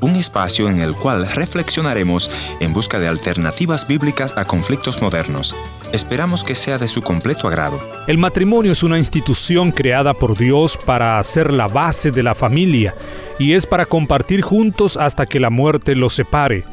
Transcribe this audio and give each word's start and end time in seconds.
Un 0.00 0.16
espacio 0.16 0.68
en 0.68 0.80
el 0.80 0.96
cual 0.96 1.28
reflexionaremos 1.28 2.28
en 2.58 2.72
busca 2.72 2.98
de 2.98 3.06
alternativas 3.06 3.86
bíblicas 3.86 4.36
a 4.36 4.46
conflictos 4.46 5.00
modernos. 5.00 5.54
Esperamos 5.92 6.42
que 6.42 6.56
sea 6.56 6.76
de 6.76 6.88
su 6.88 7.02
completo 7.02 7.46
agrado. 7.46 7.80
El 8.08 8.18
matrimonio 8.18 8.72
es 8.72 8.82
una 8.82 8.98
institución 8.98 9.70
creada 9.70 10.12
por 10.12 10.36
Dios 10.36 10.76
para 10.76 11.22
ser 11.22 11.52
la 11.52 11.68
base 11.68 12.10
de 12.10 12.24
la 12.24 12.34
familia 12.34 12.96
y 13.38 13.52
es 13.52 13.64
para 13.64 13.86
compartir 13.86 14.42
juntos 14.42 14.96
hasta 14.96 15.26
que 15.26 15.38
la 15.38 15.50
muerte 15.50 15.94
los 15.94 16.12
separe. 16.14 16.64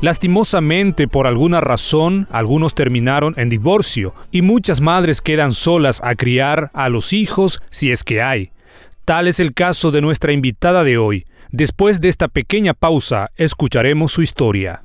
Lastimosamente, 0.00 1.08
por 1.08 1.26
alguna 1.26 1.60
razón, 1.60 2.26
algunos 2.30 2.74
terminaron 2.74 3.34
en 3.36 3.50
divorcio 3.50 4.14
y 4.30 4.40
muchas 4.40 4.80
madres 4.80 5.20
quedan 5.20 5.52
solas 5.52 6.00
a 6.02 6.14
criar 6.14 6.70
a 6.72 6.88
los 6.88 7.12
hijos 7.12 7.60
si 7.68 7.90
es 7.90 8.02
que 8.02 8.22
hay. 8.22 8.50
Tal 9.04 9.28
es 9.28 9.40
el 9.40 9.52
caso 9.52 9.90
de 9.90 10.00
nuestra 10.00 10.32
invitada 10.32 10.84
de 10.84 10.96
hoy. 10.96 11.24
Después 11.54 12.00
de 12.00 12.08
esta 12.08 12.28
pequeña 12.28 12.72
pausa, 12.72 13.26
escucharemos 13.36 14.10
su 14.10 14.22
historia. 14.22 14.84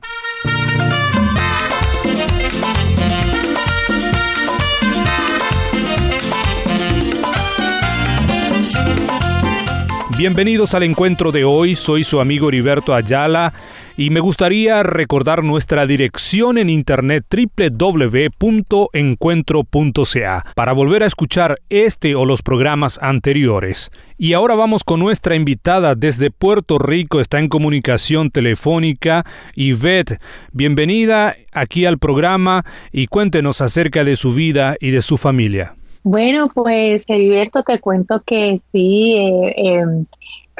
Bienvenidos 10.17 10.73
al 10.73 10.83
encuentro 10.83 11.31
de 11.31 11.45
hoy, 11.45 11.73
soy 11.73 12.03
su 12.03 12.19
amigo 12.19 12.49
Heriberto 12.49 12.93
Ayala 12.93 13.53
y 13.97 14.11
me 14.11 14.19
gustaría 14.19 14.83
recordar 14.83 15.43
nuestra 15.43 15.87
dirección 15.87 16.59
en 16.59 16.69
internet 16.69 17.25
www.encuentro.ca 17.59 20.45
para 20.55 20.73
volver 20.73 21.01
a 21.01 21.07
escuchar 21.07 21.57
este 21.69 22.13
o 22.13 22.25
los 22.25 22.43
programas 22.43 22.99
anteriores. 23.01 23.89
Y 24.19 24.33
ahora 24.33 24.53
vamos 24.53 24.83
con 24.83 24.99
nuestra 24.99 25.33
invitada 25.35 25.95
desde 25.95 26.29
Puerto 26.29 26.77
Rico, 26.77 27.19
está 27.19 27.39
en 27.39 27.49
comunicación 27.49 28.29
telefónica, 28.29 29.25
Yvette. 29.55 30.19
Bienvenida 30.51 31.35
aquí 31.51 31.87
al 31.87 31.97
programa 31.97 32.63
y 32.91 33.07
cuéntenos 33.07 33.61
acerca 33.61 34.03
de 34.03 34.15
su 34.15 34.31
vida 34.31 34.75
y 34.79 34.91
de 34.91 35.01
su 35.01 35.17
familia. 35.17 35.73
Bueno, 36.03 36.51
pues 36.53 37.03
Heriberto, 37.07 37.63
te 37.63 37.79
cuento 37.79 38.21
que 38.25 38.61
sí, 38.71 39.15
eh, 39.17 39.55
em, 39.57 40.05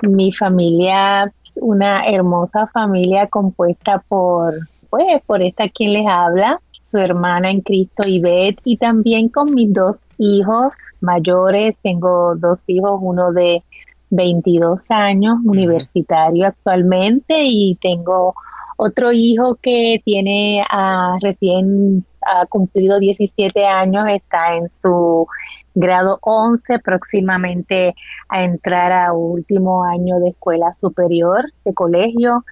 mi 0.01 0.33
familia, 0.33 1.31
una 1.61 2.05
hermosa 2.07 2.67
familia 2.67 3.27
compuesta 3.27 4.03
por, 4.07 4.55
pues, 4.89 5.21
por 5.25 5.41
esta 5.41 5.69
quien 5.69 5.93
les 5.93 6.07
habla, 6.07 6.61
su 6.81 6.97
hermana 6.97 7.51
en 7.51 7.61
Cristo, 7.61 8.07
Ivette, 8.07 8.61
y 8.63 8.77
también 8.77 9.29
con 9.29 9.53
mis 9.53 9.73
dos 9.73 10.01
hijos 10.17 10.73
mayores. 11.01 11.75
Tengo 11.83 12.35
dos 12.35 12.63
hijos, 12.67 12.99
uno 13.01 13.33
de 13.33 13.63
22 14.09 14.89
años, 14.91 15.37
universitario 15.43 16.47
actualmente, 16.47 17.43
y 17.43 17.77
tengo 17.81 18.33
otro 18.77 19.11
hijo 19.11 19.55
que 19.55 20.01
tiene 20.05 20.63
a 20.69 21.17
recién 21.21 22.05
ha 22.27 22.45
cumplido 22.45 22.99
17 22.99 23.65
años, 23.65 24.05
está 24.09 24.55
en 24.55 24.69
su 24.69 25.27
grado 25.77 26.17
11, 26.21 26.79
próximamente 26.79 27.93
a 28.29 28.43
entrar 28.43 28.91
a 28.91 29.13
último 29.13 29.83
año 29.83 30.19
de 30.19 30.29
escuela 30.29 30.73
superior, 30.73 31.45
de 31.63 31.73
colegio. 31.73 32.43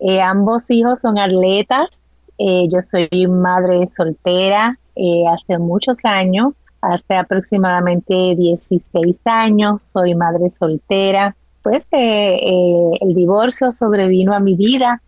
Eh, 0.00 0.20
ambos 0.20 0.68
hijos 0.70 1.00
son 1.00 1.16
atletas. 1.16 2.00
Eh, 2.38 2.66
yo 2.68 2.80
soy 2.80 3.28
madre 3.28 3.86
soltera 3.86 4.78
eh, 4.96 5.22
hace 5.32 5.58
muchos 5.58 6.04
años, 6.04 6.54
hace 6.80 7.14
aproximadamente 7.14 8.34
16 8.36 9.20
años, 9.26 9.84
soy 9.84 10.16
madre 10.16 10.50
soltera. 10.50 11.36
Pues 11.62 11.84
el 11.92 13.14
divorcio 13.14 13.70
sobrevino 13.70 14.34
a 14.34 14.40
mi 14.40 14.56
vida 14.56 15.00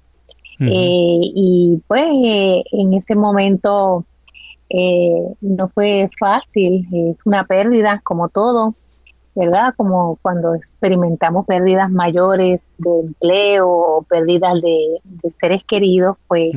y 0.60 1.82
pues 1.88 2.04
en 2.70 2.94
ese 2.94 3.16
momento 3.16 4.04
eh, 4.76 5.34
no 5.40 5.68
fue 5.68 6.10
fácil, 6.18 6.88
es 6.92 7.18
una 7.24 7.44
pérdida 7.44 8.00
como 8.02 8.28
todo, 8.28 8.74
¿verdad? 9.36 9.72
Como 9.76 10.18
cuando 10.20 10.52
experimentamos 10.54 11.46
pérdidas 11.46 11.92
mayores 11.92 12.60
de 12.78 13.00
empleo 13.00 13.68
o 13.68 14.02
pérdidas 14.02 14.60
de, 14.60 15.00
seres 15.38 15.62
queridos, 15.62 16.16
pues 16.26 16.52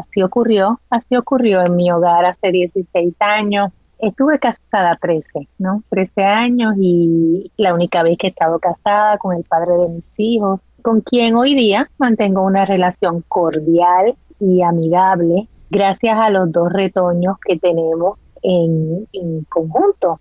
así 0.00 0.20
ocurrió, 0.22 0.80
así 0.90 1.16
ocurrió 1.16 1.64
en 1.64 1.76
mi 1.76 1.92
hogar 1.92 2.24
hace 2.24 2.50
16 2.50 3.16
años. 3.20 3.70
Estuve 4.00 4.40
casada 4.40 4.98
13, 5.00 5.46
¿no? 5.58 5.84
13 5.90 6.24
años 6.24 6.74
y 6.76 7.52
la 7.56 7.72
única 7.72 8.02
vez 8.02 8.18
que 8.18 8.28
he 8.28 8.30
estado 8.30 8.58
casada 8.58 9.16
con 9.18 9.36
el 9.36 9.44
padre 9.44 9.74
de 9.74 9.88
mis 9.90 10.18
hijos, 10.18 10.62
con 10.82 11.02
quien 11.02 11.36
hoy 11.36 11.54
día 11.54 11.88
mantengo 11.98 12.42
una 12.42 12.64
relación 12.64 13.22
cordial 13.28 14.16
y 14.40 14.62
amigable 14.62 15.46
gracias 15.70 16.18
a 16.18 16.30
los 16.30 16.50
dos 16.52 16.72
retoños 16.72 17.36
que 17.46 17.56
tenemos 17.56 18.18
en, 18.42 19.44
conjunto. 19.48 20.20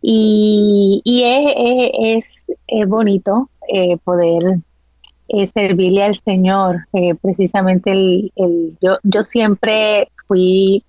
Y, 0.00 1.22
es, 1.24 2.44
es, 2.68 2.88
bonito 2.88 3.50
eh, 3.68 3.96
poder 4.04 4.58
eh, 5.28 5.46
servirle 5.48 6.04
al 6.04 6.14
Señor. 6.16 6.86
Eh, 6.92 7.14
precisamente 7.20 7.90
el, 7.90 8.32
el, 8.36 8.76
yo, 8.80 8.98
yo 9.02 9.22
siempre 9.22 10.08
fui, 10.26 10.84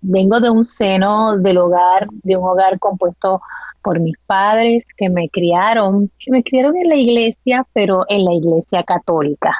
vengo 0.00 0.40
de 0.40 0.50
un 0.50 0.64
seno 0.64 1.36
del 1.36 1.58
hogar, 1.58 2.08
de 2.22 2.36
un 2.36 2.48
hogar 2.48 2.78
compuesto 2.78 3.42
por 3.82 3.98
mis 3.98 4.16
padres 4.26 4.84
que 4.96 5.10
me 5.10 5.28
criaron, 5.28 6.08
me 6.28 6.44
criaron 6.44 6.76
en 6.76 6.88
la 6.88 6.96
iglesia, 6.96 7.66
pero 7.72 8.04
en 8.08 8.24
la 8.24 8.32
iglesia 8.34 8.84
católica. 8.84 9.52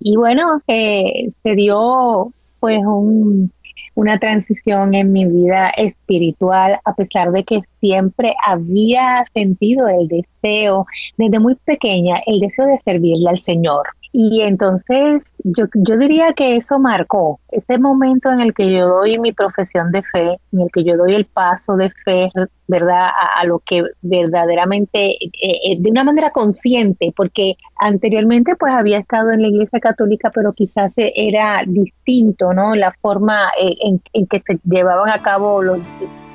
Y 0.00 0.16
bueno, 0.16 0.62
se 0.66 1.54
dio 1.54 2.32
pues 2.64 2.80
un, 2.82 3.52
una 3.94 4.18
transición 4.18 4.94
en 4.94 5.12
mi 5.12 5.26
vida 5.26 5.68
espiritual, 5.76 6.80
a 6.86 6.94
pesar 6.94 7.30
de 7.30 7.44
que 7.44 7.60
siempre 7.78 8.34
había 8.46 9.22
sentido 9.34 9.86
el 9.86 10.08
deseo, 10.08 10.86
desde 11.18 11.40
muy 11.40 11.56
pequeña, 11.56 12.22
el 12.24 12.40
deseo 12.40 12.64
de 12.64 12.78
servirle 12.78 13.28
al 13.28 13.36
Señor. 13.36 13.82
Y 14.16 14.42
entonces 14.42 15.34
yo, 15.42 15.64
yo 15.74 15.98
diría 15.98 16.34
que 16.34 16.54
eso 16.54 16.78
marcó 16.78 17.40
ese 17.50 17.78
momento 17.78 18.30
en 18.30 18.38
el 18.38 18.54
que 18.54 18.72
yo 18.72 18.86
doy 18.86 19.18
mi 19.18 19.32
profesión 19.32 19.90
de 19.90 20.04
fe, 20.04 20.38
en 20.52 20.60
el 20.60 20.70
que 20.72 20.84
yo 20.84 20.96
doy 20.96 21.16
el 21.16 21.24
paso 21.24 21.74
de 21.74 21.90
fe, 21.90 22.28
¿verdad? 22.68 23.08
A, 23.36 23.44
lo 23.44 23.58
que 23.58 23.82
verdaderamente, 24.02 25.16
eh, 25.16 25.30
eh, 25.42 25.76
de 25.80 25.90
una 25.90 26.04
manera 26.04 26.30
consciente, 26.30 27.12
porque 27.16 27.56
anteriormente 27.76 28.54
pues 28.54 28.72
había 28.72 29.00
estado 29.00 29.32
en 29.32 29.42
la 29.42 29.48
iglesia 29.48 29.80
católica, 29.80 30.30
pero 30.32 30.52
quizás 30.52 30.92
era 30.96 31.64
distinto, 31.66 32.52
¿no? 32.52 32.76
La 32.76 32.92
forma 32.92 33.48
eh, 33.60 33.74
en, 33.80 34.00
en 34.12 34.28
que 34.28 34.38
se 34.38 34.60
llevaban 34.62 35.10
a 35.10 35.20
cabo 35.22 35.60
los 35.60 35.80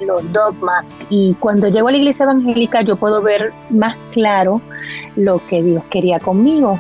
los 0.01 0.31
dogmas. 0.31 0.85
Y 1.09 1.34
cuando 1.41 1.67
llego 1.67 1.90
a 1.90 1.91
la 1.91 1.97
iglesia 1.97 2.23
evangélica 2.23 2.81
yo 2.84 2.96
puedo 2.96 3.22
ver 3.22 3.51
más 3.69 3.97
claro 4.11 4.61
lo 5.17 5.41
que 5.47 5.61
Dios 5.61 5.84
quería 5.90 6.19
conmigo. 6.19 6.79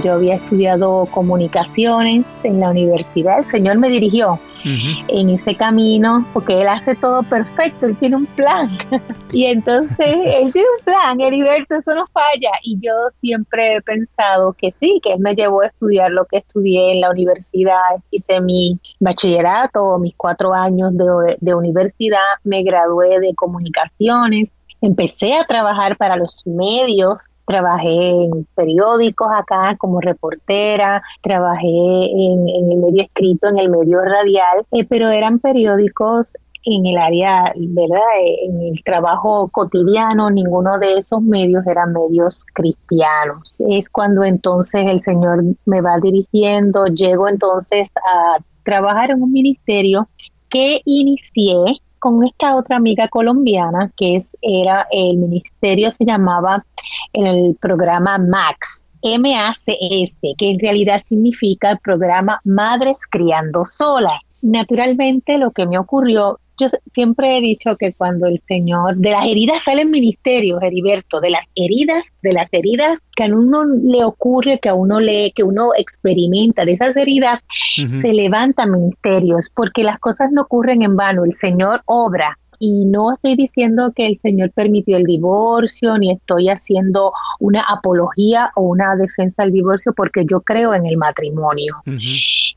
Yo 0.00 0.14
había 0.14 0.36
estudiado 0.36 1.06
comunicaciones 1.10 2.26
en 2.44 2.60
la 2.60 2.70
universidad. 2.70 3.40
El 3.40 3.44
Señor 3.44 3.76
me 3.76 3.90
dirigió 3.90 4.38
en 4.64 5.30
ese 5.30 5.54
camino 5.54 6.24
porque 6.32 6.62
Él 6.62 6.68
hace 6.68 6.94
todo 6.94 7.22
perfecto. 7.22 7.86
Él 7.86 7.96
tiene 7.96 8.16
un 8.16 8.26
plan. 8.26 8.70
y 9.32 9.44
entonces 9.44 9.98
Él 9.98 10.50
tiene 10.52 10.68
un 10.78 10.84
plan. 10.84 11.20
Heriberto, 11.20 11.74
eso 11.74 11.94
no 11.94 12.06
falla. 12.06 12.50
Y 12.62 12.78
yo 12.80 12.92
siempre 13.20 13.76
he 13.76 13.82
pensado 13.82 14.54
que 14.54 14.72
sí, 14.80 14.98
que 15.02 15.12
Él 15.12 15.20
me 15.20 15.34
llevó 15.34 15.60
a 15.60 15.66
estudiar 15.66 16.10
lo 16.10 16.24
que 16.24 16.38
estudié 16.38 16.92
en 16.92 17.00
la 17.02 17.10
universidad. 17.10 17.96
Hice 18.10 18.40
mi 18.40 18.80
bachillerato, 18.98 19.98
mis 19.98 20.14
cuatro 20.16 20.54
años 20.54 20.96
de, 20.96 21.36
de 21.38 21.54
universidad. 21.54 22.18
Me 22.44 22.62
gradué 22.62 23.20
de 23.20 23.34
comunicaciones. 23.34 24.50
Empecé 24.80 25.34
a 25.34 25.44
trabajar 25.44 25.96
para 25.98 26.16
los 26.16 26.46
medios 26.46 27.26
trabajé 27.46 28.08
en 28.08 28.46
periódicos 28.54 29.28
acá 29.34 29.76
como 29.78 30.00
reportera, 30.00 31.02
trabajé 31.22 31.66
en, 31.66 32.48
el 32.48 32.78
medio 32.78 33.02
escrito, 33.02 33.48
en 33.48 33.58
el 33.58 33.70
medio 33.70 34.00
radial, 34.02 34.66
eh, 34.72 34.84
pero 34.84 35.08
eran 35.08 35.38
periódicos 35.38 36.34
en 36.64 36.86
el 36.86 36.96
área, 36.96 37.52
¿verdad? 37.56 37.98
Eh, 38.20 38.46
en 38.46 38.62
el 38.62 38.84
trabajo 38.84 39.48
cotidiano, 39.48 40.30
ninguno 40.30 40.78
de 40.78 40.94
esos 40.94 41.20
medios 41.20 41.66
eran 41.66 41.92
medios 41.92 42.44
cristianos. 42.52 43.54
Es 43.58 43.88
cuando 43.90 44.22
entonces 44.22 44.86
el 44.86 45.00
Señor 45.00 45.42
me 45.66 45.80
va 45.80 45.98
dirigiendo, 46.00 46.86
llego 46.86 47.28
entonces 47.28 47.88
a 47.96 48.38
trabajar 48.62 49.10
en 49.10 49.22
un 49.22 49.32
ministerio 49.32 50.08
que 50.48 50.80
inicié 50.84 51.80
con 52.02 52.24
esta 52.24 52.56
otra 52.56 52.78
amiga 52.78 53.06
colombiana 53.06 53.92
que 53.96 54.16
es, 54.16 54.36
era 54.42 54.88
el 54.90 55.18
ministerio, 55.18 55.88
se 55.88 56.04
llamaba 56.04 56.64
el 57.12 57.56
programa 57.60 58.18
MAX, 58.18 58.88
M-A-C-S, 59.02 60.18
que 60.36 60.50
en 60.50 60.58
realidad 60.58 61.00
significa 61.06 61.70
el 61.70 61.78
programa 61.78 62.40
Madres 62.42 63.06
Criando 63.08 63.64
Solas. 63.64 64.20
Naturalmente 64.40 65.38
lo 65.38 65.52
que 65.52 65.64
me 65.64 65.78
ocurrió, 65.78 66.40
yo 66.62 66.68
siempre 66.92 67.36
he 67.36 67.40
dicho 67.40 67.76
que 67.76 67.92
cuando 67.92 68.26
el 68.26 68.40
Señor, 68.46 68.96
de 68.96 69.10
las 69.10 69.26
heridas 69.26 69.62
salen 69.62 69.90
ministerios, 69.90 70.62
Heriberto, 70.62 71.20
de 71.20 71.30
las 71.30 71.46
heridas, 71.54 72.06
de 72.22 72.32
las 72.32 72.48
heridas 72.52 72.98
que 73.16 73.24
a 73.24 73.26
uno 73.26 73.64
le 73.64 74.04
ocurre, 74.04 74.58
que 74.60 74.68
a 74.68 74.74
uno 74.74 75.00
le, 75.00 75.32
que 75.32 75.42
uno 75.42 75.70
experimenta, 75.76 76.64
de 76.64 76.72
esas 76.72 76.96
heridas 76.96 77.40
se 77.76 78.12
levantan 78.12 78.70
ministerios, 78.70 79.50
porque 79.54 79.82
las 79.84 79.98
cosas 79.98 80.30
no 80.32 80.42
ocurren 80.42 80.82
en 80.82 80.96
vano, 80.96 81.24
el 81.24 81.32
Señor 81.32 81.82
obra. 81.86 82.38
Y 82.64 82.84
no 82.84 83.12
estoy 83.12 83.34
diciendo 83.34 83.90
que 83.94 84.06
el 84.06 84.16
Señor 84.18 84.52
permitió 84.52 84.96
el 84.96 85.02
divorcio, 85.02 85.98
ni 85.98 86.12
estoy 86.12 86.48
haciendo 86.48 87.12
una 87.40 87.62
apología 87.62 88.52
o 88.54 88.62
una 88.62 88.94
defensa 88.94 89.42
del 89.42 89.50
divorcio, 89.50 89.92
porque 89.96 90.24
yo 90.30 90.42
creo 90.42 90.72
en 90.72 90.86
el 90.86 90.96
matrimonio. 90.96 91.74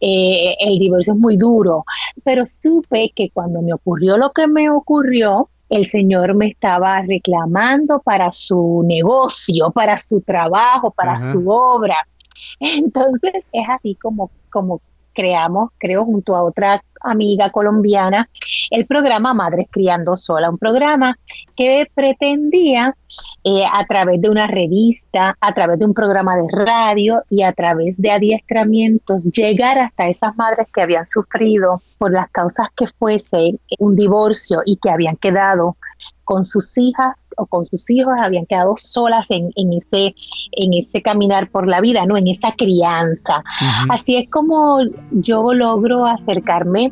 Eh, 0.08 0.56
el 0.60 0.78
divorcio 0.78 1.14
es 1.14 1.20
muy 1.20 1.36
duro, 1.36 1.84
pero 2.24 2.44
supe 2.46 3.12
que 3.16 3.32
cuando 3.32 3.64
me 3.64 3.74
ocurrió 3.74 4.18
lo 4.18 4.32
que 4.34 4.46
me 4.48 4.70
ocurrió, 4.70 5.50
el 5.68 5.88
Señor 5.88 6.36
me 6.36 6.46
estaba 6.46 7.02
reclamando 7.02 8.00
para 8.02 8.30
su 8.30 8.84
negocio, 8.86 9.72
para 9.72 9.98
su 9.98 10.22
trabajo, 10.22 10.92
para 10.92 11.20
su 11.20 11.50
obra. 11.50 11.96
Entonces 12.60 13.34
es 13.52 13.68
así 13.68 13.96
como, 13.96 14.30
como 14.52 14.80
creamos, 15.12 15.72
creo, 15.80 16.06
junto 16.06 16.36
a 16.36 16.44
otra 16.44 16.84
amiga 17.06 17.50
colombiana, 17.50 18.30
el 18.70 18.86
programa 18.86 19.34
Madres 19.34 19.68
Criando 19.72 20.18
Sola, 20.18 20.50
un 20.50 20.58
programa 20.58 21.18
que 21.56 21.88
pretendía 21.94 22.96
eh, 23.44 23.64
a 23.72 23.86
través 23.86 24.22
de 24.22 24.30
una 24.30 24.48
revista, 24.48 25.38
a 25.40 25.54
través 25.54 25.80
de 25.80 25.86
un 25.86 25.94
programa 25.94 26.36
de 26.36 26.48
radio 26.52 27.22
y 27.30 27.44
a 27.44 27.54
través 27.54 28.02
de 28.02 28.12
adiestramientos 28.12 29.32
llegar 29.32 29.80
hasta 29.80 30.08
esas 30.08 30.36
madres 30.36 30.68
que 30.74 30.82
habían 30.82 31.06
sufrido 31.06 31.82
por 31.98 32.12
las 32.12 32.30
causas 32.32 32.68
que 32.76 32.88
fuese 32.88 33.60
un 33.80 33.96
divorcio 33.96 34.60
y 34.66 34.78
que 34.78 34.90
habían 34.90 35.16
quedado 35.16 35.78
con 36.26 36.44
sus 36.44 36.78
hijas 36.78 37.26
o 37.38 37.46
con 37.46 37.66
sus 37.66 37.90
hijos 37.90 38.14
habían 38.22 38.46
quedado 38.46 38.76
solas 38.78 39.28
en, 39.30 39.52
ese, 39.56 40.16
en 40.52 40.74
ese 40.74 41.02
caminar 41.02 41.50
por 41.50 41.68
la 41.68 41.80
vida, 41.80 42.06
¿no? 42.06 42.18
En 42.18 42.28
esa 42.28 42.52
crianza. 42.58 43.44
Así 43.90 44.18
es 44.18 44.30
como 44.30 44.80
yo 45.12 45.54
logro 45.54 46.06
acercarme 46.06 46.92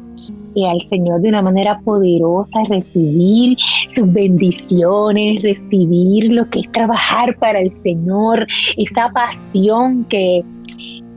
eh, 0.56 0.68
al 0.68 0.80
Señor 0.82 1.22
de 1.22 1.30
una 1.30 1.42
manera 1.42 1.80
poderosa, 1.80 2.60
recibir 2.70 3.58
sus 3.90 4.12
bendiciones, 4.14 5.42
recibir 5.42 6.32
lo 6.32 6.48
que 6.50 6.60
es 6.62 6.72
trabajar 6.72 7.36
para 7.40 7.60
el 7.60 7.72
Señor, 7.72 8.46
esa 8.78 9.10
pasión 9.10 10.06
que, 10.06 10.44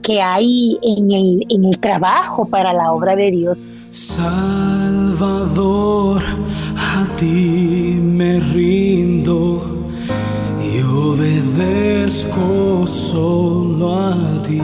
que 0.01 0.21
hay 0.21 0.79
en 0.81 1.11
el, 1.11 1.45
en 1.49 1.65
el 1.65 1.79
trabajo 1.79 2.47
para 2.49 2.73
la 2.73 2.91
obra 2.91 3.15
de 3.15 3.29
Dios. 3.29 3.61
Salvador, 3.91 5.53
ti 7.17 7.97
me 7.99 8.39
rindo 8.39 9.87
y 10.61 10.81
obedezco 10.81 12.85
solo 12.87 13.95
a 13.95 14.41
ti 14.43 14.61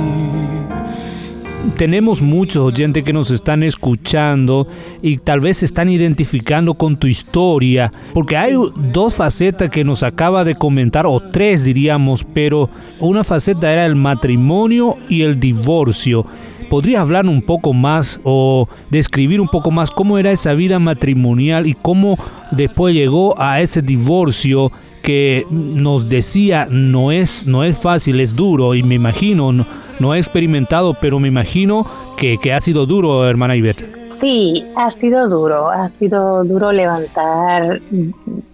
tenemos 1.75 2.21
muchos 2.21 2.63
oyentes 2.63 3.03
que 3.03 3.13
nos 3.13 3.31
están 3.31 3.63
escuchando 3.63 4.67
y 5.01 5.17
tal 5.17 5.39
vez 5.39 5.57
se 5.57 5.65
están 5.65 5.89
identificando 5.89 6.73
con 6.73 6.97
tu 6.97 7.07
historia, 7.07 7.91
porque 8.13 8.37
hay 8.37 8.53
dos 8.91 9.15
facetas 9.15 9.69
que 9.69 9.83
nos 9.83 10.03
acaba 10.03 10.43
de 10.43 10.55
comentar, 10.55 11.05
o 11.05 11.19
tres 11.19 11.63
diríamos, 11.63 12.25
pero 12.33 12.69
una 12.99 13.23
faceta 13.23 13.71
era 13.71 13.85
el 13.85 13.95
matrimonio 13.95 14.97
y 15.09 15.23
el 15.23 15.39
divorcio. 15.39 16.25
¿Podrías 16.63 17.01
hablar 17.01 17.25
un 17.27 17.41
poco 17.41 17.73
más 17.73 18.19
o 18.23 18.67
describir 18.89 19.39
un 19.41 19.47
poco 19.47 19.71
más 19.71 19.91
cómo 19.91 20.17
era 20.17 20.31
esa 20.31 20.53
vida 20.53 20.79
matrimonial 20.79 21.67
y 21.67 21.73
cómo 21.73 22.17
después 22.51 22.93
llegó 22.93 23.39
a 23.39 23.61
ese 23.61 23.81
divorcio 23.81 24.71
que 25.03 25.45
nos 25.51 26.07
decía 26.09 26.65
no 26.69 27.11
es, 27.11 27.45
no 27.45 27.63
es 27.63 27.77
fácil, 27.77 28.19
es 28.21 28.35
duro 28.35 28.73
y 28.73 28.83
me 28.83 28.95
imagino, 28.95 29.51
no, 29.51 30.13
he 30.15 30.17
experimentado, 30.17 30.95
pero 30.99 31.19
me 31.19 31.27
imagino 31.27 31.85
que, 32.17 32.53
ha 32.53 32.59
sido 32.59 32.85
duro, 32.85 33.27
hermana 33.27 33.55
Ivette. 33.55 33.85
Sí, 34.11 34.63
ha 34.77 34.89
sido 34.91 35.27
duro, 35.27 35.69
ha 35.69 35.89
sido 35.89 36.43
duro 36.45 36.71
levantar 36.71 37.81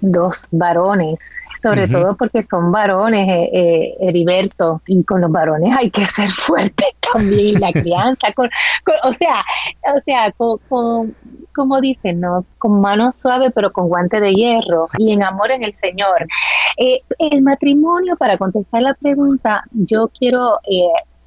dos 0.01 0.47
varones, 0.51 1.19
sobre 1.61 1.87
todo 1.87 2.15
porque 2.15 2.43
son 2.43 2.71
varones, 2.71 3.27
eh, 3.27 3.49
eh, 3.53 3.95
Heriberto, 3.99 4.81
y 4.87 5.03
con 5.03 5.21
los 5.21 5.31
varones 5.31 5.75
hay 5.77 5.89
que 5.89 6.05
ser 6.05 6.29
fuerte 6.29 6.85
también 7.13 7.59
la 7.59 7.71
crianza, 7.71 8.27
o 9.03 9.11
sea, 9.13 9.43
o 9.95 9.99
sea, 9.99 10.31
con, 10.31 11.15
como 11.53 11.81
dicen, 11.81 12.21
¿no? 12.21 12.45
Con 12.57 12.79
mano 12.79 13.11
suave 13.11 13.51
pero 13.51 13.73
con 13.73 13.89
guante 13.89 14.19
de 14.19 14.33
hierro 14.33 14.87
y 14.97 15.11
en 15.11 15.23
amor 15.23 15.51
en 15.51 15.63
el 15.63 15.73
Señor. 15.73 16.27
Eh, 16.77 17.01
el 17.17 17.41
matrimonio, 17.41 18.15
para 18.15 18.37
contestar 18.37 18.81
la 18.81 18.93
pregunta, 18.93 19.63
yo 19.71 20.09
quiero 20.17 20.59
eh, 20.69 20.83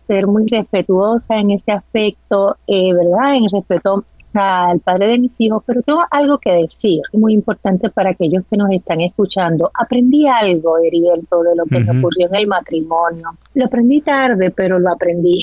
ser 0.06 0.26
muy 0.26 0.46
respetuosa 0.46 1.36
en 1.36 1.50
ese 1.50 1.72
aspecto, 1.72 2.56
eh, 2.66 2.92
¿verdad? 2.94 3.34
En 3.34 3.48
respeto 3.50 4.04
al 4.34 4.80
padre 4.80 5.08
de 5.08 5.18
mis 5.18 5.40
hijos, 5.40 5.62
pero 5.66 5.82
tengo 5.82 6.02
algo 6.10 6.38
que 6.38 6.52
decir, 6.52 7.00
muy 7.12 7.32
importante 7.32 7.90
para 7.90 8.10
aquellos 8.10 8.44
que 8.50 8.56
nos 8.56 8.70
están 8.70 9.00
escuchando. 9.00 9.70
Aprendí 9.74 10.26
algo, 10.26 10.78
Heriberto, 10.78 11.42
de 11.42 11.56
lo 11.56 11.64
que 11.64 11.80
me 11.80 11.98
ocurrió 11.98 12.28
en 12.28 12.34
el 12.34 12.46
matrimonio. 12.46 13.30
Lo 13.54 13.66
aprendí 13.66 14.00
tarde, 14.00 14.50
pero 14.50 14.78
lo 14.78 14.92
aprendí. 14.92 15.42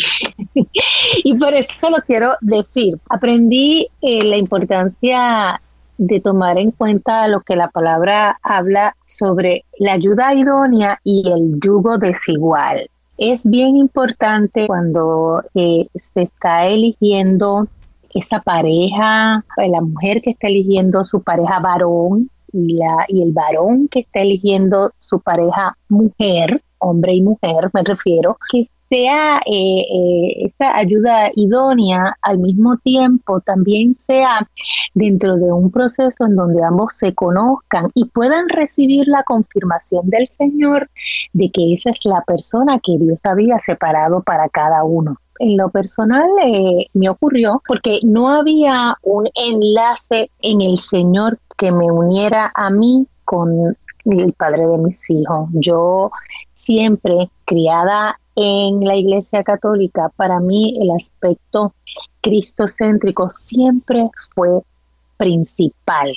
y 1.24 1.38
por 1.38 1.53
eso 1.53 1.89
lo 1.89 1.97
quiero 2.06 2.33
decir. 2.41 2.97
Aprendí 3.09 3.88
eh, 4.01 4.24
la 4.24 4.38
importancia 4.38 5.62
de 5.97 6.21
tomar 6.21 6.57
en 6.57 6.71
cuenta 6.71 7.27
lo 7.27 7.41
que 7.41 7.57
la 7.57 7.68
palabra 7.68 8.39
habla 8.41 8.95
sobre 9.06 9.65
la 9.80 9.94
ayuda 9.94 10.33
idónea 10.33 11.00
y 11.03 11.30
el 11.30 11.59
yugo 11.59 11.97
desigual. 11.97 12.89
Es 13.18 13.45
bien 13.45 13.75
importante 13.75 14.65
cuando 14.68 15.44
eh, 15.53 15.88
se 15.94 16.21
está 16.21 16.68
eligiendo 16.68 17.68
esa 18.14 18.42
pareja, 18.42 19.44
la 19.58 19.82
mujer 19.82 20.22
que 20.22 20.32
está 20.32 20.48
eligiendo 20.48 21.04
su 21.04 21.22
pareja 21.22 21.60
varón 21.60 22.30
y, 22.52 22.78
la, 22.78 23.06
y 23.08 23.22
el 23.24 23.32
varón 23.34 23.88
que 23.88 24.00
está 24.00 24.22
eligiendo 24.22 24.92
su 24.98 25.20
pareja 25.20 25.78
mujer, 25.90 26.62
hombre 26.80 27.14
y 27.14 27.22
mujer 27.22 27.70
me 27.74 27.84
refiero, 27.84 28.38
que 28.52 28.66
sea 28.90 29.40
eh, 29.46 29.81
eh, 29.81 30.46
esta 30.46 30.76
ayuda 30.76 31.31
idónea 31.36 32.18
al 32.22 32.40
mismo 32.40 32.76
tiempo 32.78 33.40
también 33.40 33.94
sea 33.94 34.50
dentro 34.96 35.36
de 35.38 35.51
un 35.51 35.70
proceso 35.72 36.25
en 36.25 36.36
donde 36.36 36.63
ambos 36.63 36.94
se 36.96 37.13
conozcan 37.13 37.92
y 37.94 38.06
puedan 38.06 38.50
recibir 38.50 39.08
la 39.08 39.24
confirmación 39.24 40.10
del 40.10 40.27
Señor 40.27 40.89
de 41.34 41.51
que 41.51 41.74
esa 41.74 41.92
es 41.92 42.03
la 42.03 42.22
persona 42.25 42.80
que 42.84 42.98
Dios 42.98 43.20
había 43.24 43.60
separado 43.60 44.24
para 44.24 44.50
cada 44.50 44.84
uno 44.84 45.18
en 45.39 45.56
lo 45.56 45.70
personal 45.70 46.27
eh, 46.46 46.88
me 46.94 47.10
ocurrió 47.10 47.62
porque 47.68 48.00
no 48.03 48.30
había 48.30 48.98
un 49.03 49.30
enlace 49.34 50.30
en 50.42 50.62
el 50.62 50.77
Señor 50.77 51.39
que 51.58 51.72
me 51.72 51.89
uniera 51.89 52.51
a 52.53 52.70
mí 52.70 53.08
con 53.24 53.75
el 54.06 54.34
padre 54.34 54.65
de 54.65 54.77
mis 54.77 55.10
hijos. 55.10 55.50
Yo 55.53 56.12
siempre 56.70 57.30
criada 57.46 58.20
en 58.36 58.86
la 58.86 58.96
Iglesia 58.96 59.44
Católica, 59.44 60.12
para 60.16 60.40
mí 60.40 60.78
el 60.80 60.92
aspecto 60.92 61.74
cristocéntrico 62.22 63.28
siempre 63.32 64.04
fue 64.36 64.50
principal 65.18 66.14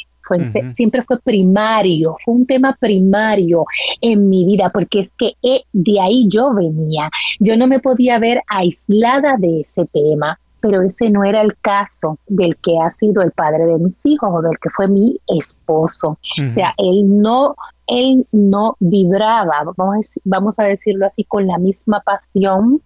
siempre 0.75 1.03
fue 1.03 1.19
primario, 1.19 2.17
fue 2.25 2.35
un 2.35 2.47
tema 2.47 2.77
primario 2.79 3.65
en 4.01 4.29
mi 4.29 4.45
vida, 4.47 4.71
porque 4.73 5.01
es 5.01 5.13
que 5.19 5.35
eh, 5.43 5.63
de 5.73 6.01
ahí 6.01 6.29
yo 6.29 6.55
venía. 6.55 7.11
Yo 7.41 7.57
no 7.57 7.67
me 7.67 7.81
podía 7.81 8.19
ver 8.19 8.41
aislada 8.47 9.37
de 9.37 9.61
ese 9.61 9.85
tema, 9.87 10.39
pero 10.61 10.81
ese 10.81 11.11
no 11.11 11.25
era 11.25 11.43
el 11.43 11.57
caso 11.57 12.19
del 12.29 12.57
que 12.57 12.79
ha 12.79 12.89
sido 12.91 13.21
el 13.23 13.33
padre 13.33 13.67
de 13.67 13.79
mis 13.79 14.07
hijos 14.07 14.31
o 14.33 14.41
del 14.41 14.57
que 14.59 14.71
fue 14.71 14.87
mi 14.87 15.19
esposo. 15.27 16.19
O 16.47 16.51
sea, 16.51 16.73
él 16.79 17.21
no 17.21 17.57
él 17.87 18.27
no 18.33 18.77
vibraba, 18.81 19.65
vamos 19.77 20.17
a, 20.17 20.21
vamos 20.25 20.59
a 20.59 20.65
decirlo 20.65 21.07
así, 21.07 21.25
con 21.25 21.47
la 21.47 21.59
misma 21.59 22.01
pasión 22.01 22.81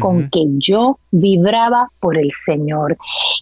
con 0.00 0.28
que 0.30 0.44
yo 0.58 0.98
vibraba 1.10 1.90
por 2.00 2.18
el 2.18 2.30
Señor. 2.32 2.96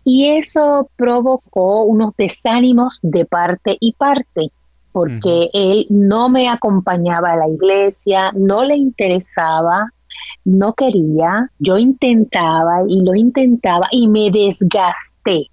Y 0.05 0.29
eso 0.29 0.89
provocó 0.97 1.85
unos 1.85 2.15
desánimos 2.17 3.01
de 3.03 3.25
parte 3.25 3.77
y 3.81 3.93
parte, 3.93 4.51
porque 4.93 5.51
él 5.53 5.87
no 5.91 6.29
me 6.29 6.49
acompañaba 6.49 7.33
a 7.33 7.37
la 7.37 7.49
iglesia, 7.49 8.33
no 8.35 8.65
le 8.65 8.77
interesaba, 8.77 9.93
no 10.45 10.75
quería, 10.75 11.51
yo 11.59 11.79
intentaba 11.79 12.83
y 12.87 13.03
lo 13.03 13.15
intentaba 13.15 13.89
y 13.91 14.09
me 14.09 14.31
desgasté 14.31 15.47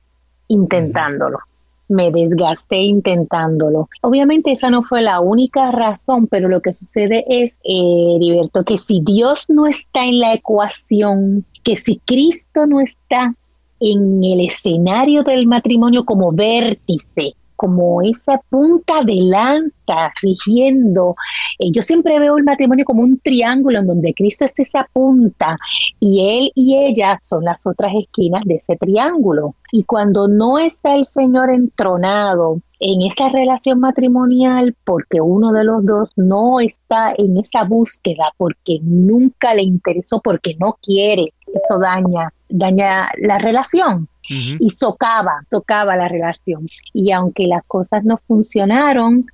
intentándolo 0.48 1.40
me 1.90 2.12
desgasté 2.12 2.78
intentándolo. 2.78 3.90
Obviamente 4.02 4.52
esa 4.52 4.70
no 4.70 4.82
fue 4.82 5.02
la 5.02 5.20
única 5.20 5.72
razón, 5.72 6.28
pero 6.28 6.50
lo 6.50 6.62
que 6.62 6.74
sucede 6.74 7.26
es, 7.28 7.60
eh, 7.64 8.18
que 8.66 8.78
si 8.78 9.02
Dios 9.02 9.50
no 9.50 9.68
está 9.68 10.04
en 10.04 10.20
la 10.20 10.34
ecuación, 10.34 11.46
que 11.64 11.78
si 11.78 12.00
Cristo 12.06 12.66
no 12.66 12.80
está 12.80 13.36
en 13.80 14.24
el 14.24 14.42
escenario 14.42 15.24
del 15.24 15.48
matrimonio 15.48 16.04
como 16.04 16.32
vértice, 16.32 17.36
como 17.58 18.02
esa 18.02 18.40
punta 18.50 19.04
de 19.04 19.16
lanza 19.16 20.12
rigiendo. 20.22 21.16
Eh, 21.60 21.72
yo 21.74 21.82
siempre 21.82 22.20
veo 22.20 22.38
el 22.38 22.46
matrimonio 22.46 22.86
como 22.86 23.02
un 23.02 23.20
triángulo 23.20 23.80
en 23.80 23.88
donde 23.88 24.14
Cristo 24.14 24.46
es 24.46 24.54
esa 24.58 24.88
punta 24.94 25.58
y 26.00 26.30
él 26.30 26.52
y 26.56 26.78
ella 26.78 27.20
son 27.22 27.44
las 27.44 27.66
otras 27.68 27.92
esquinas 28.00 28.44
de 28.46 28.56
ese 28.56 28.78
triángulo. 28.78 29.56
Y 29.72 29.84
cuando 29.84 30.30
no 30.30 30.60
está 30.60 30.96
el 30.96 31.04
Señor 31.06 31.50
entronado 31.50 32.62
en 32.80 33.02
esa 33.02 33.30
relación 33.30 33.80
matrimonial, 33.80 34.76
porque 34.86 35.20
uno 35.20 35.52
de 35.52 35.64
los 35.64 35.86
dos 35.86 36.12
no 36.16 36.60
está 36.60 37.14
en 37.18 37.38
esa 37.38 37.64
búsqueda, 37.64 38.32
porque 38.38 38.80
nunca 38.84 39.54
le 39.56 39.64
interesó, 39.64 40.22
porque 40.24 40.56
no 40.60 40.78
quiere, 40.82 41.34
eso 41.54 41.80
daña, 41.80 42.32
daña 42.50 43.10
la 43.18 43.40
relación 43.40 44.08
y 44.30 44.70
socava, 44.70 45.46
tocaba 45.50 45.96
la 45.96 46.08
relación. 46.08 46.68
Y 46.94 47.12
aunque 47.12 47.48
las 47.48 47.64
cosas 47.66 48.04
no 48.04 48.18
funcionaron, 48.18 49.26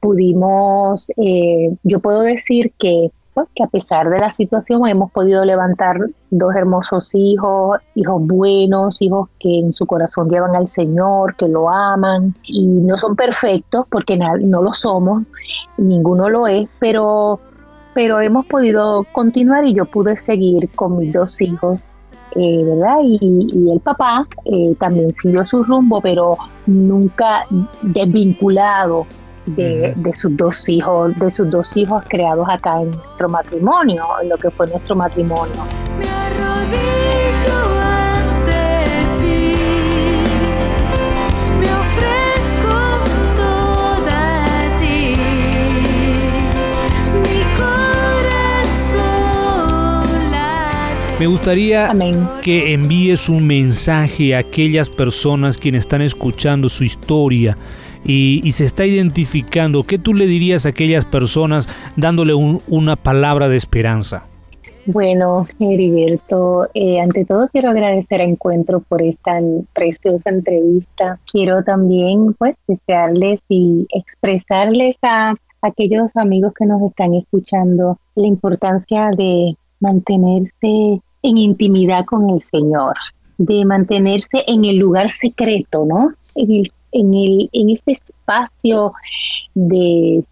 pudimos, 0.00 1.10
eh, 1.16 1.74
yo 1.82 2.00
puedo 2.00 2.20
decir 2.20 2.72
que, 2.78 3.10
pues, 3.34 3.48
que 3.54 3.62
a 3.62 3.68
pesar 3.68 4.08
de 4.10 4.18
la 4.18 4.30
situación 4.30 4.86
hemos 4.86 5.10
podido 5.10 5.44
levantar 5.44 5.98
dos 6.30 6.54
hermosos 6.54 7.14
hijos, 7.14 7.78
hijos 7.94 8.26
buenos, 8.26 9.02
hijos 9.02 9.28
que 9.38 9.58
en 9.58 9.72
su 9.72 9.86
corazón 9.86 10.28
llevan 10.28 10.56
al 10.56 10.66
Señor, 10.66 11.36
que 11.36 11.48
lo 11.48 11.68
aman 11.68 12.34
y 12.44 12.66
no 12.66 12.96
son 12.96 13.16
perfectos 13.16 13.86
porque 13.90 14.16
no 14.16 14.62
lo 14.62 14.72
somos, 14.72 15.24
ninguno 15.76 16.28
lo 16.28 16.46
es, 16.46 16.68
pero 16.78 17.40
pero 17.94 18.20
hemos 18.20 18.46
podido 18.46 19.04
continuar 19.10 19.64
y 19.64 19.74
yo 19.74 19.84
pude 19.84 20.16
seguir 20.16 20.70
con 20.76 20.98
mis 20.98 21.12
dos 21.12 21.40
hijos 21.40 21.90
eh, 22.36 22.64
¿verdad? 22.64 22.96
Y, 23.02 23.70
el 23.72 23.80
papá 23.80 24.26
eh, 24.44 24.74
también 24.78 25.12
siguió 25.12 25.44
su 25.44 25.62
rumbo, 25.62 26.00
pero 26.00 26.36
nunca 26.66 27.46
desvinculado 27.82 29.06
de, 29.46 29.94
sus 30.12 30.36
dos 30.36 30.68
hijos, 30.68 31.16
de 31.16 31.30
sus 31.30 31.50
dos 31.50 31.76
hijos 31.76 32.02
creados 32.08 32.46
acá 32.48 32.82
en 32.82 32.90
nuestro 32.90 33.28
matrimonio, 33.28 34.04
en 34.22 34.28
lo 34.28 34.36
que 34.36 34.50
fue 34.50 34.66
nuestro 34.66 34.94
matrimonio. 34.94 35.54
Me 35.98 37.07
gustaría 51.26 51.90
que 52.42 52.72
envíes 52.72 53.28
un 53.28 53.46
mensaje 53.46 54.36
a 54.36 54.38
aquellas 54.38 54.88
personas 54.88 55.58
quienes 55.58 55.80
están 55.80 56.02
escuchando 56.02 56.68
su 56.68 56.84
historia 56.84 57.56
y, 58.04 58.50
se 58.52 58.64
está 58.64 58.86
identificando. 58.86 59.82
¿Qué 59.82 59.98
tú 59.98 60.14
le 60.14 60.26
dirías 60.26 60.64
a 60.64 60.70
aquellas 60.70 61.04
personas 61.04 61.68
dándole 61.96 62.34
una 62.34 62.96
palabra 62.96 63.48
de 63.48 63.56
esperanza? 63.56 64.26
Bueno, 64.86 65.46
Heriberto, 65.58 66.68
eh, 66.72 66.98
ante 66.98 67.26
todo 67.26 67.48
quiero 67.52 67.68
agradecer 67.68 68.22
a 68.22 68.24
Encuentro 68.24 68.80
por 68.80 69.02
esta 69.02 69.38
preciosa 69.74 70.30
entrevista. 70.30 71.18
Quiero 71.30 71.62
también 71.62 72.32
pues 72.32 72.56
desearles 72.66 73.40
y 73.50 73.86
expresarles 73.90 74.96
a 75.02 75.34
aquellos 75.60 76.16
amigos 76.16 76.54
que 76.54 76.64
nos 76.64 76.80
están 76.82 77.12
escuchando 77.12 77.98
la 78.14 78.26
importancia 78.28 79.10
de 79.14 79.56
mantenerse 79.80 81.02
en 81.22 81.36
intimidad 81.38 82.04
con 82.04 82.30
el 82.30 82.40
Señor, 82.40 82.94
de 83.38 83.64
mantenerse 83.64 84.44
en 84.46 84.64
el 84.64 84.76
lugar 84.76 85.10
secreto, 85.12 85.84
¿no? 85.84 86.10
En, 86.34 86.52
el, 86.52 86.72
en, 86.92 87.14
el, 87.14 87.50
en 87.52 87.70
este 87.70 87.92
espacio 87.92 88.92
de 89.54 90.24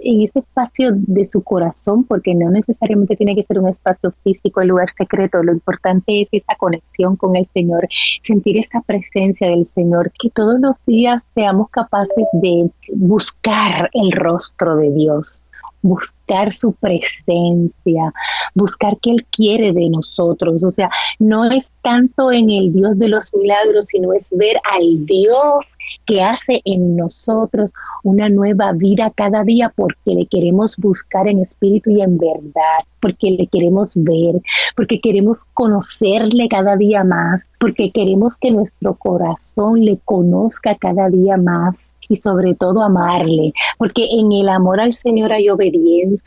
en 0.00 0.22
ese 0.22 0.40
espacio 0.40 0.90
de 0.94 1.24
su 1.24 1.42
corazón, 1.42 2.04
porque 2.04 2.34
no 2.34 2.50
necesariamente 2.50 3.16
tiene 3.16 3.34
que 3.34 3.44
ser 3.44 3.58
un 3.58 3.68
espacio 3.68 4.12
físico, 4.22 4.60
el 4.60 4.68
lugar 4.68 4.90
secreto, 4.90 5.42
lo 5.42 5.52
importante 5.52 6.22
es 6.22 6.28
esa 6.32 6.54
conexión 6.56 7.16
con 7.16 7.36
el 7.36 7.46
Señor, 7.46 7.88
sentir 8.22 8.58
esa 8.58 8.80
presencia 8.82 9.48
del 9.48 9.66
Señor, 9.66 10.12
que 10.18 10.30
todos 10.30 10.60
los 10.60 10.76
días 10.86 11.22
seamos 11.34 11.70
capaces 11.70 12.26
de 12.34 12.70
buscar 12.94 13.90
el 13.92 14.12
rostro 14.12 14.76
de 14.76 14.92
Dios, 14.92 15.42
buscar 15.82 16.17
su 16.52 16.72
presencia, 16.74 18.12
buscar 18.54 18.96
qué 19.00 19.10
Él 19.10 19.26
quiere 19.30 19.72
de 19.72 19.88
nosotros. 19.88 20.62
O 20.62 20.70
sea, 20.70 20.90
no 21.18 21.44
es 21.50 21.70
tanto 21.82 22.30
en 22.30 22.50
el 22.50 22.72
Dios 22.72 22.98
de 22.98 23.08
los 23.08 23.34
milagros, 23.34 23.86
sino 23.86 24.12
es 24.12 24.30
ver 24.36 24.56
al 24.64 25.06
Dios 25.06 25.76
que 26.06 26.22
hace 26.22 26.60
en 26.64 26.96
nosotros 26.96 27.72
una 28.04 28.28
nueva 28.28 28.72
vida 28.72 29.12
cada 29.14 29.42
día 29.42 29.72
porque 29.74 30.12
le 30.12 30.26
queremos 30.26 30.76
buscar 30.76 31.26
en 31.28 31.40
espíritu 31.40 31.90
y 31.90 32.02
en 32.02 32.18
verdad, 32.18 32.84
porque 33.00 33.30
le 33.30 33.46
queremos 33.46 33.92
ver, 33.96 34.40
porque 34.76 35.00
queremos 35.00 35.44
conocerle 35.54 36.48
cada 36.48 36.76
día 36.76 37.04
más, 37.04 37.46
porque 37.58 37.90
queremos 37.90 38.36
que 38.36 38.50
nuestro 38.50 38.94
corazón 38.94 39.84
le 39.84 39.98
conozca 40.04 40.76
cada 40.76 41.08
día 41.08 41.36
más 41.36 41.94
y 42.08 42.16
sobre 42.16 42.54
todo 42.54 42.82
amarle, 42.82 43.52
porque 43.78 44.06
en 44.10 44.32
el 44.32 44.48
amor 44.48 44.80
al 44.80 44.92
Señor 44.92 45.32
hay 45.32 45.48
obediencia 45.48 46.17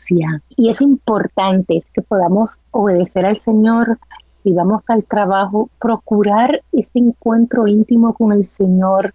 y 0.56 0.70
es 0.70 0.80
importante 0.80 1.80
que 1.92 2.02
podamos 2.02 2.58
obedecer 2.70 3.26
al 3.26 3.36
Señor 3.36 3.98
si 4.42 4.52
vamos 4.52 4.82
al 4.88 5.04
trabajo, 5.04 5.70
procurar 5.80 6.62
ese 6.72 6.98
encuentro 6.98 7.66
íntimo 7.66 8.12
con 8.12 8.32
el 8.32 8.44
Señor 8.44 9.14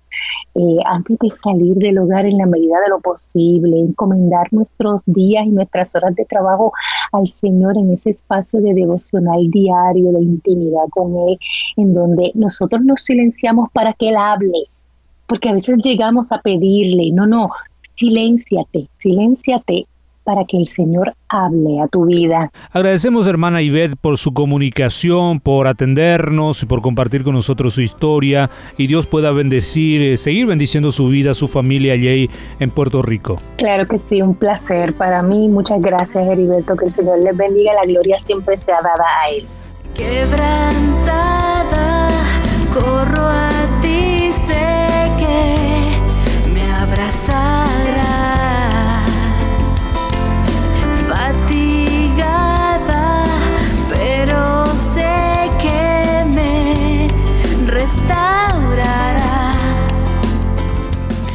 eh, 0.55 0.77
antes 0.86 1.17
de 1.19 1.29
salir 1.29 1.75
del 1.75 2.00
hogar 2.00 2.25
en 2.25 2.38
la 2.38 2.46
medida 2.46 2.79
de 2.79 2.89
lo 2.89 3.00
posible, 3.01 3.77
encomendar 3.79 4.48
nuestros 4.51 5.01
días 5.05 5.46
y 5.46 5.50
nuestras 5.50 5.93
horas 5.96 6.15
de 6.15 6.25
trabajo 6.25 6.72
al 7.12 7.27
Señor 7.27 7.77
en 7.77 7.91
ese 7.91 8.12
espacio 8.12 8.62
de 8.62 8.74
devocional 8.74 9.50
diario, 9.51 10.13
de 10.13 10.22
intimidad 10.22 10.88
con 10.91 11.13
Él, 11.29 11.38
en 11.75 11.93
donde 11.93 12.31
nosotros 12.34 12.81
nos 12.84 13.03
silenciamos 13.03 13.69
para 13.72 13.93
que 13.93 14.10
Él 14.10 14.15
hable, 14.17 14.69
porque 15.27 15.50
a 15.50 15.53
veces 15.53 15.79
llegamos 15.84 16.31
a 16.31 16.41
pedirle, 16.41 17.12
no, 17.12 17.27
no, 17.27 17.50
silénciate, 17.96 18.88
silénciate 18.98 19.88
para 20.27 20.43
que 20.43 20.57
el 20.57 20.67
Señor 20.67 21.15
hable 21.29 21.79
a 21.81 21.88
tu 21.88 22.05
vida. 22.05 22.51
Agradecemos 22.74 23.25
hermana 23.27 23.62
Ivette 23.62 23.96
por 23.96 24.17
su 24.17 24.34
comunicación, 24.34 25.39
por 25.39 25.67
atendernos 25.67 26.62
y 26.63 26.65
por 26.65 26.81
compartir 26.81 27.24
con 27.24 27.34
nosotros 27.34 27.75
su 27.75 27.81
historia 27.81 28.50
y 28.77 28.88
Dios 28.88 29.07
pueda 29.07 29.31
bendecir, 29.31 30.01
eh, 30.01 30.17
seguir 30.17 30.46
bendiciendo 30.46 30.91
su 30.91 31.07
vida, 31.07 31.34
su 31.34 31.48
familia 31.48 31.93
allí 31.93 32.29
en 32.60 32.72
Puerto 32.72 33.01
Rico. 33.01 33.38
Claro 33.55 33.88
que 33.88 34.00
sí, 34.00 34.22
un 34.22 34.36
placer 34.36 34.93
para 34.96 35.24
mí. 35.24 35.48
Muchas 35.48 35.79
gracias 35.79 36.27
Heriberto, 36.27 36.75
que 36.75 36.84
el 36.84 36.91
Señor 36.91 37.19
les 37.19 37.38
bendiga, 37.38 37.74
la 37.75 37.86
gloria 37.86 38.19
siempre 38.19 38.57
sea 38.57 38.81
dada 38.84 39.05
a 39.24 39.29
Él. 39.29 39.46
Quebrantada, 39.96 41.39
corro 42.74 43.24
a 43.24 43.50
ti, 43.81 44.34
sé 44.34 45.10
que 45.17 46.51
me 46.53 46.69
abrazarás. 46.69 47.76